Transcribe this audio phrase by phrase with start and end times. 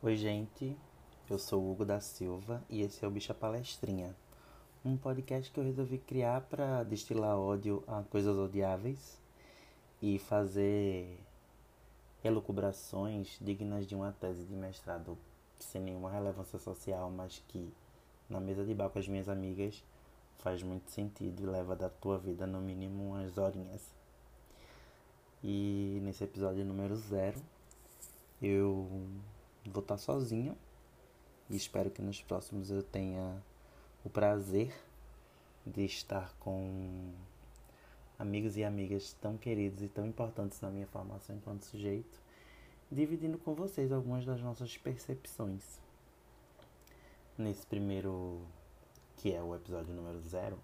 [0.00, 0.76] Oi, gente.
[1.28, 4.14] Eu sou o Hugo da Silva e esse é o Bicha Palestrinha,
[4.84, 9.20] um podcast que eu resolvi criar para destilar ódio a coisas odiáveis
[10.00, 11.18] e fazer
[12.22, 15.18] elucubrações dignas de uma tese de mestrado
[15.58, 17.68] sem nenhuma relevância social, mas que
[18.30, 19.82] na mesa de bar com as minhas amigas
[20.36, 23.92] faz muito sentido e leva da tua vida no mínimo umas horinhas.
[25.42, 27.42] E nesse episódio número zero
[28.40, 28.88] eu
[29.68, 30.56] vou estar sozinho
[31.50, 33.42] e espero que nos próximos eu tenha
[34.04, 34.74] o prazer
[35.66, 37.12] de estar com
[38.18, 42.20] amigos e amigas tão queridos e tão importantes na minha formação enquanto sujeito,
[42.90, 45.80] dividindo com vocês algumas das nossas percepções.
[47.36, 48.40] Nesse primeiro,
[49.16, 50.58] que é o episódio número zero,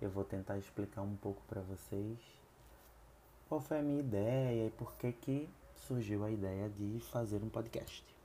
[0.00, 2.18] eu vou tentar explicar um pouco para vocês
[3.48, 5.48] qual foi a minha ideia e por que que
[5.86, 8.15] surgiu a ideia de fazer um podcast.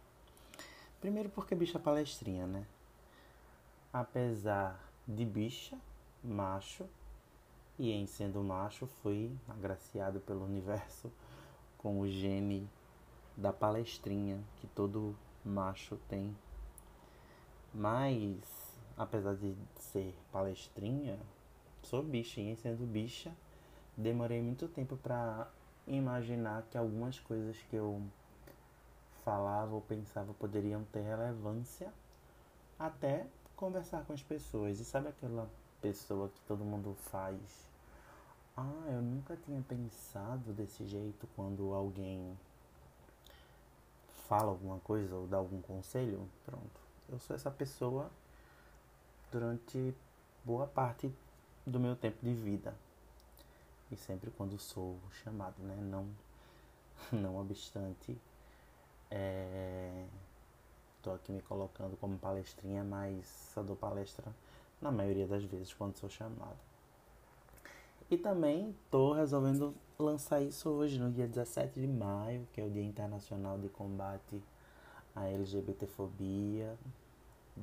[1.02, 2.64] Primeiro porque bicha é palestrinha, né?
[3.92, 5.76] Apesar de bicha,
[6.24, 6.86] macho,
[7.80, 11.12] e em sendo macho fui agraciado pelo universo
[11.80, 12.70] com o gene
[13.36, 16.38] da palestrinha que todo macho tem.
[17.74, 21.18] Mas, apesar de ser palestrinha,
[21.82, 23.36] sou bicha e em sendo bicha,
[23.98, 25.50] demorei muito tempo para
[25.88, 28.04] imaginar que algumas coisas que eu
[29.24, 31.92] falava ou pensava poderiam ter relevância
[32.78, 34.80] até conversar com as pessoas.
[34.80, 35.50] E sabe aquela
[35.82, 37.40] pessoa que todo mundo faz?
[38.58, 42.38] Ah, eu nunca tinha pensado desse jeito quando alguém
[44.28, 46.28] fala alguma coisa ou dá algum conselho.
[46.46, 46.82] Pronto.
[47.10, 48.10] Eu sou essa pessoa
[49.32, 49.94] durante
[50.44, 51.14] boa parte
[51.66, 52.76] do meu tempo de vida.
[53.92, 55.76] E sempre quando sou chamado, né?
[55.76, 56.08] Não,
[57.12, 58.18] não obstante
[60.98, 61.16] Estou é...
[61.16, 64.26] aqui me colocando como palestrinha, mas só dou palestra
[64.82, 66.58] na maioria das vezes quando sou chamado.
[68.10, 72.70] E também estou resolvendo lançar isso hoje, no dia 17 de maio, que é o
[72.70, 74.44] Dia Internacional de Combate
[75.16, 76.78] à LGBTfobia,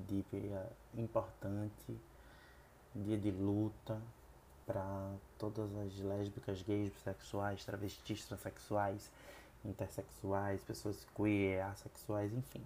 [0.06, 1.98] dia importante,
[2.94, 4.00] dia de luta
[4.66, 9.10] para todas as lésbicas, gays, bissexuais, travestis, transexuais
[9.64, 12.62] intersexuais, pessoas queer, assexuais, enfim.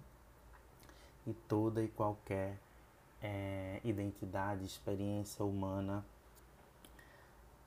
[1.25, 2.57] E toda e qualquer
[3.21, 6.03] é, identidade, experiência humana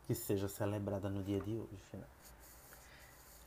[0.06, 1.82] que seja celebrada no dia de hoje.
[1.92, 2.04] Né?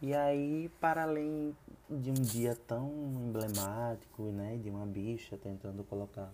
[0.01, 1.55] E aí, para além
[1.89, 6.31] de um dia tão emblemático, né, de uma bicha tentando colocar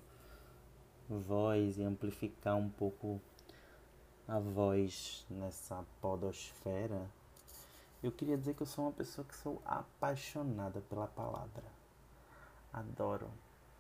[1.10, 3.20] voz e amplificar um pouco
[4.28, 7.10] a voz nessa podosfera,
[8.04, 11.64] eu queria dizer que eu sou uma pessoa que sou apaixonada pela palavra.
[12.72, 13.30] Adoro.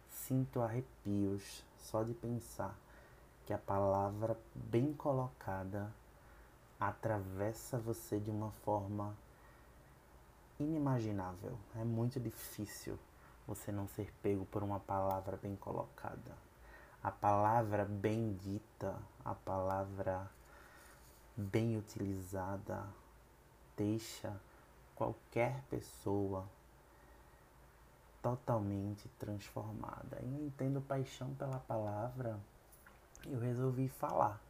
[0.09, 2.75] Sinto arrepios só de pensar
[3.45, 5.93] que a palavra bem colocada
[6.79, 9.15] atravessa você de uma forma
[10.59, 11.57] inimaginável.
[11.75, 12.97] É muito difícil
[13.45, 16.35] você não ser pego por uma palavra bem colocada.
[17.03, 20.27] A palavra bem dita, a palavra
[21.37, 22.83] bem utilizada,
[23.77, 24.33] deixa
[24.95, 26.45] qualquer pessoa
[28.21, 30.19] totalmente transformada.
[30.23, 32.39] E entendo paixão pela palavra,
[33.25, 34.41] eu resolvi falar.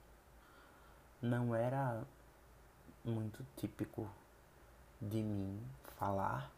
[1.22, 2.04] Não era
[3.04, 4.10] muito típico
[5.02, 5.62] de mim
[5.98, 6.52] falar.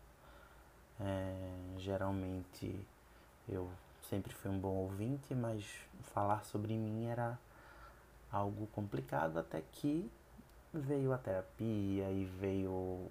[0.99, 2.79] É, geralmente
[3.47, 3.69] eu
[4.09, 5.65] sempre fui um bom ouvinte, mas
[6.13, 7.37] falar sobre mim era
[8.31, 10.09] algo complicado até que
[10.77, 13.09] veio a terapia e veio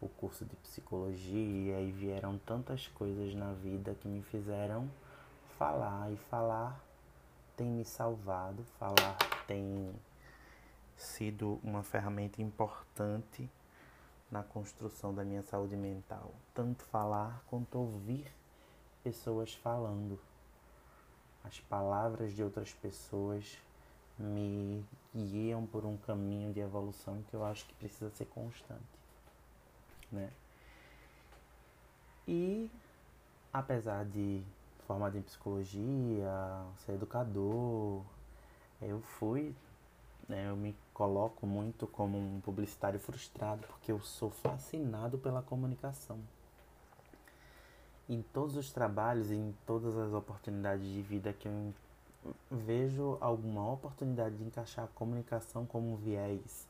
[0.00, 4.90] o curso de psicologia e vieram tantas coisas na vida que me fizeram
[5.58, 6.80] falar e falar
[7.56, 9.94] tem me salvado, falar tem
[10.96, 13.50] sido uma ferramenta importante
[14.30, 18.32] na construção da minha saúde mental, tanto falar quanto ouvir
[19.02, 20.18] pessoas falando.
[21.44, 23.58] As palavras de outras pessoas
[24.18, 24.84] me
[25.14, 28.80] guiam por um caminho de evolução que eu acho que precisa ser constante,
[30.10, 30.30] né?
[32.28, 32.70] E
[33.52, 34.42] apesar de
[34.86, 36.30] formado em psicologia,
[36.84, 38.02] ser educador,
[38.80, 39.54] eu fui,
[40.28, 46.18] né, eu me coloco muito como um publicitário frustrado porque eu sou fascinado pela comunicação.
[48.08, 51.72] Em todos os trabalhos, em todas as oportunidades de vida que eu
[52.50, 56.68] vejo alguma oportunidade de encaixar a comunicação como um viés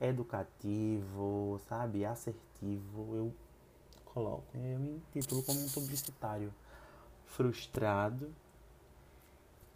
[0.00, 3.34] educativo, sabe, assertivo, eu
[4.04, 4.46] coloco.
[4.54, 6.52] Eu me intitulo como um publicitário
[7.26, 8.34] frustrado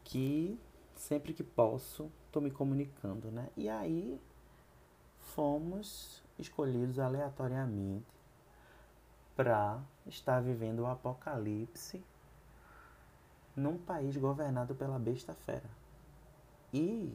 [0.02, 0.58] que
[0.94, 3.48] sempre que posso estou me comunicando, né?
[3.56, 4.20] E aí
[5.18, 8.06] fomos escolhidos aleatoriamente
[9.36, 12.02] para estar vivendo o apocalipse
[13.56, 15.68] num país governado pela besta fera.
[16.72, 17.12] E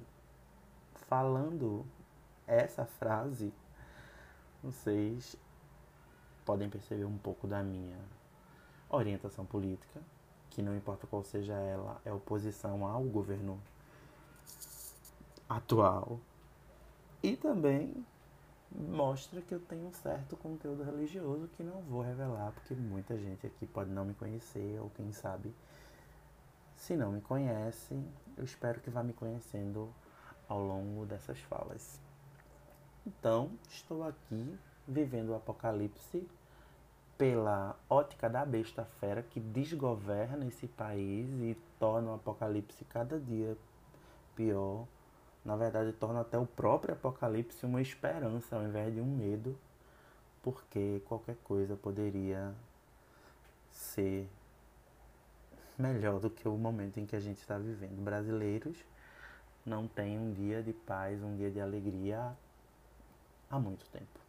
[1.07, 1.85] falando
[2.47, 3.53] essa frase,
[4.63, 5.35] vocês
[6.45, 7.97] podem perceber um pouco da minha
[8.89, 10.01] orientação política,
[10.49, 13.61] que não importa qual seja ela, é oposição ao governo
[15.47, 16.19] atual.
[17.21, 18.05] E também
[18.71, 23.45] mostra que eu tenho um certo conteúdo religioso que não vou revelar, porque muita gente
[23.45, 25.53] aqui pode não me conhecer, ou quem sabe,
[26.79, 27.93] se não me conhece,
[28.35, 29.89] eu espero que vá me conhecendo
[30.47, 32.01] ao longo dessas falas.
[33.05, 36.27] Então, estou aqui vivendo o apocalipse
[37.17, 43.55] pela ótica da besta fera que desgoverna esse país e torna o apocalipse cada dia
[44.35, 44.87] pior
[45.43, 49.57] na verdade torna até o próprio apocalipse uma esperança ao invés de um medo,
[50.41, 52.53] porque qualquer coisa poderia
[53.71, 54.29] ser
[55.81, 58.03] melhor do que o momento em que a gente está vivendo.
[58.03, 58.77] Brasileiros
[59.65, 62.35] não têm um dia de paz, um dia de alegria
[63.49, 64.19] há muito tempo.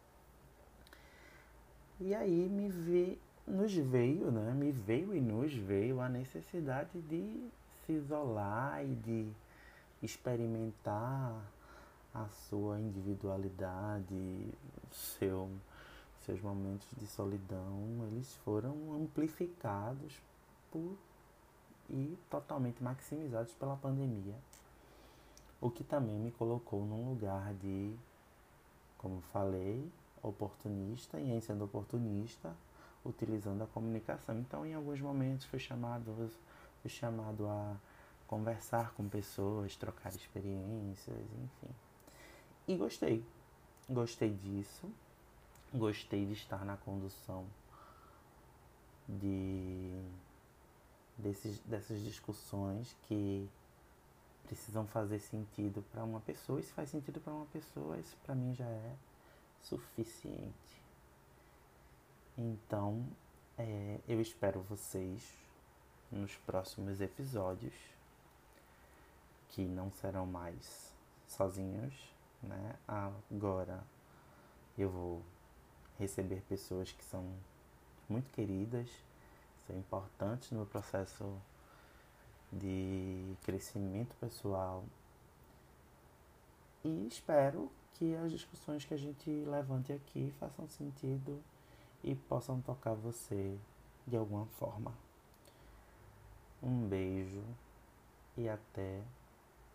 [1.99, 4.53] E aí me vê, nos veio, né?
[4.53, 7.49] Me veio e nos veio a necessidade de
[7.85, 9.31] se isolar e de
[10.01, 11.35] experimentar
[12.13, 14.53] a sua individualidade,
[14.91, 15.49] seu,
[16.25, 20.19] seus momentos de solidão, eles foram amplificados
[20.71, 20.97] por
[21.91, 24.35] e totalmente maximizados pela pandemia.
[25.59, 27.93] O que também me colocou num lugar de,
[28.97, 29.91] como falei,
[30.23, 32.55] oportunista e em sendo oportunista,
[33.05, 34.39] utilizando a comunicação.
[34.39, 36.31] Então, em alguns momentos fui chamado,
[36.81, 37.75] fui chamado a
[38.25, 41.75] conversar com pessoas, trocar experiências, enfim.
[42.67, 43.23] E gostei.
[43.89, 44.89] Gostei disso.
[45.73, 47.45] Gostei de estar na condução
[49.07, 49.91] de
[51.21, 53.49] desses, dessas discussões que
[54.45, 56.59] precisam fazer sentido para uma pessoa.
[56.59, 58.95] E se faz sentido para uma pessoa, isso para mim já é
[59.61, 60.81] suficiente.
[62.37, 63.05] Então,
[63.57, 65.33] é, eu espero vocês
[66.11, 67.73] nos próximos episódios
[69.49, 70.93] que não serão mais
[71.27, 71.93] sozinhos,
[72.41, 72.75] né?
[72.87, 73.83] Agora
[74.77, 75.21] eu vou
[75.99, 77.25] receber pessoas que são
[78.09, 78.89] muito queridas,
[79.65, 81.39] são importantes no processo
[82.51, 84.83] de crescimento pessoal.
[86.83, 91.41] E espero que as discussões que a gente levante aqui façam sentido
[92.03, 93.57] e possam tocar você
[94.07, 94.93] de alguma forma.
[96.61, 97.43] Um beijo
[98.37, 99.01] e até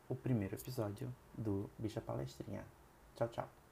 [0.08, 2.64] o primeiro episódio do Bicha Palestrinha.
[3.16, 3.65] Tchau, tchau.